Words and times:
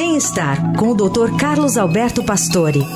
Bem-estar 0.00 0.74
com 0.74 0.90
o 0.90 0.94
Dr. 0.94 1.36
Carlos 1.36 1.76
Alberto 1.76 2.22
Pastore. 2.22 2.86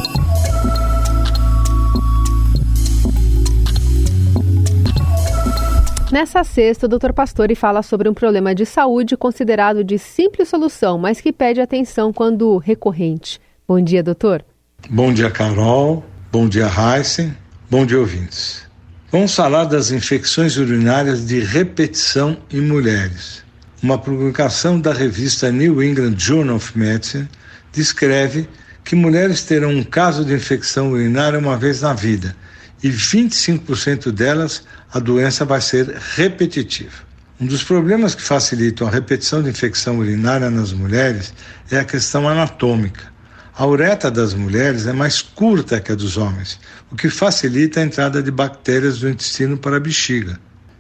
Nessa 6.12 6.44
sexta, 6.44 6.86
o 6.86 6.88
Dr. 6.88 7.12
Pastore 7.12 7.56
fala 7.56 7.82
sobre 7.82 8.08
um 8.08 8.14
problema 8.14 8.54
de 8.54 8.64
saúde 8.64 9.16
considerado 9.16 9.82
de 9.82 9.98
simples 9.98 10.48
solução, 10.48 10.96
mas 10.96 11.20
que 11.20 11.32
pede 11.32 11.60
atenção 11.60 12.12
quando 12.12 12.56
recorrente. 12.58 13.40
Bom 13.66 13.82
dia, 13.82 14.00
doutor. 14.00 14.44
Bom 14.88 15.12
dia, 15.12 15.28
Carol. 15.28 16.04
Bom 16.30 16.48
dia, 16.48 16.68
Heisen. 16.68 17.36
Bom 17.68 17.84
dia, 17.84 17.98
ouvintes. 17.98 18.62
Vamos 19.10 19.34
falar 19.34 19.64
das 19.64 19.90
infecções 19.90 20.56
urinárias 20.56 21.26
de 21.26 21.40
repetição 21.40 22.36
em 22.48 22.60
mulheres. 22.60 23.42
Uma 23.82 23.98
publicação 23.98 24.80
da 24.80 24.92
revista 24.92 25.50
New 25.50 25.82
England 25.82 26.14
Journal 26.16 26.54
of 26.54 26.78
Medicine 26.78 27.28
descreve 27.72 28.48
que 28.84 28.94
mulheres 28.94 29.42
terão 29.42 29.70
um 29.70 29.82
caso 29.82 30.24
de 30.24 30.32
infecção 30.32 30.92
urinária 30.92 31.36
uma 31.36 31.56
vez 31.56 31.80
na 31.80 31.92
vida 31.92 32.36
e 32.80 32.88
25% 32.88 34.12
delas 34.12 34.62
a 34.92 35.00
doença 35.00 35.44
vai 35.44 35.60
ser 35.60 35.96
repetitiva. 36.14 36.92
Um 37.40 37.46
dos 37.46 37.64
problemas 37.64 38.14
que 38.14 38.22
facilitam 38.22 38.86
a 38.86 38.90
repetição 38.90 39.42
de 39.42 39.50
infecção 39.50 39.98
urinária 39.98 40.48
nas 40.48 40.72
mulheres 40.72 41.34
é 41.68 41.80
a 41.80 41.84
questão 41.84 42.28
anatômica. 42.28 43.12
A 43.52 43.66
uretra 43.66 44.12
das 44.12 44.32
mulheres 44.32 44.86
é 44.86 44.92
mais 44.92 45.20
curta 45.20 45.80
que 45.80 45.90
a 45.90 45.96
dos 45.96 46.16
homens, 46.16 46.60
o 46.88 46.94
que 46.94 47.10
facilita 47.10 47.80
a 47.80 47.82
entrada 47.82 48.22
de 48.22 48.30
bactérias 48.30 49.00
do 49.00 49.08
intestino 49.08 49.58
para 49.58 49.78
a 49.78 49.80
bexiga. 49.80 50.38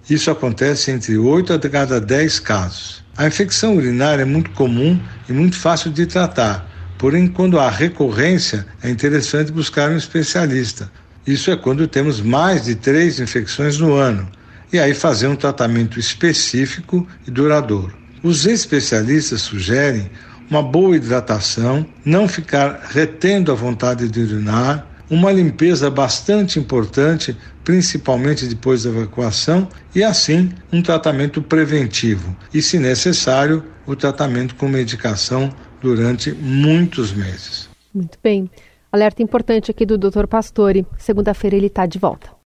Isso 0.08 0.30
acontece 0.30 0.90
entre 0.90 1.16
8 1.16 1.52
a 1.52 1.58
cada 1.58 2.00
10 2.00 2.40
casos. 2.40 3.04
A 3.16 3.26
infecção 3.26 3.76
urinária 3.76 4.22
é 4.22 4.24
muito 4.24 4.50
comum 4.50 5.00
e 5.28 5.32
muito 5.32 5.56
fácil 5.56 5.90
de 5.90 6.06
tratar, 6.06 6.68
porém, 6.98 7.28
quando 7.28 7.60
há 7.60 7.70
recorrência, 7.70 8.66
é 8.82 8.90
interessante 8.90 9.52
buscar 9.52 9.90
um 9.90 9.96
especialista. 9.96 10.90
Isso 11.26 11.50
é 11.50 11.56
quando 11.56 11.86
temos 11.86 12.20
mais 12.20 12.64
de 12.64 12.74
três 12.74 13.20
infecções 13.20 13.78
no 13.78 13.94
ano, 13.94 14.28
e 14.72 14.78
aí 14.78 14.92
fazer 14.94 15.28
um 15.28 15.36
tratamento 15.36 16.00
específico 16.00 17.06
e 17.26 17.30
duradouro. 17.30 17.94
Os 18.22 18.46
especialistas 18.46 19.42
sugerem 19.42 20.10
uma 20.50 20.62
boa 20.62 20.96
hidratação, 20.96 21.86
não 22.04 22.26
ficar 22.26 22.88
retendo 22.90 23.52
a 23.52 23.54
vontade 23.54 24.08
de 24.08 24.20
urinar, 24.20 24.86
uma 25.12 25.30
limpeza 25.30 25.90
bastante 25.90 26.58
importante, 26.58 27.36
principalmente 27.62 28.46
depois 28.46 28.84
da 28.84 28.90
evacuação, 28.90 29.68
e 29.94 30.02
assim 30.02 30.50
um 30.72 30.80
tratamento 30.80 31.42
preventivo 31.42 32.34
e, 32.52 32.62
se 32.62 32.78
necessário, 32.78 33.62
o 33.86 33.94
tratamento 33.94 34.54
com 34.54 34.66
medicação 34.66 35.54
durante 35.82 36.32
muitos 36.32 37.12
meses. 37.12 37.68
Muito 37.92 38.18
bem. 38.22 38.50
Alerta 38.90 39.22
importante 39.22 39.70
aqui 39.70 39.84
do 39.84 39.98
Dr. 39.98 40.26
Pastore. 40.26 40.86
Segunda-feira 40.96 41.56
ele 41.56 41.66
está 41.66 41.84
de 41.84 41.98
volta. 41.98 42.30